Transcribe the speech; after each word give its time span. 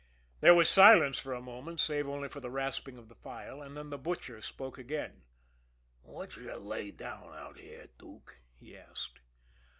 There 0.39 0.55
was 0.55 0.67
silence 0.67 1.19
for 1.19 1.31
a 1.35 1.43
moment, 1.43 1.79
save 1.79 2.07
only 2.07 2.27
for 2.27 2.39
the 2.39 2.49
rasping 2.49 2.97
of 2.97 3.07
the 3.07 3.13
file, 3.13 3.61
and 3.61 3.77
then 3.77 3.91
the 3.91 3.99
Butcher 3.99 4.41
spoke 4.41 4.79
again. 4.79 5.21
"What's 6.01 6.37
yer 6.37 6.55
lay 6.55 6.91
out 7.03 7.59
here, 7.59 7.85
Dook?" 7.99 8.37
he 8.55 8.75
asked. 8.75 9.19